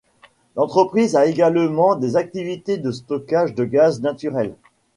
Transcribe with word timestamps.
L'entreprise 0.55 1.15
a 1.15 1.27
également 1.27 1.93
des 1.93 2.15
activités 2.15 2.77
de 2.79 2.89
stockage 2.89 3.53
de 3.53 3.65
gaz 3.65 4.01
naturel. 4.01 4.55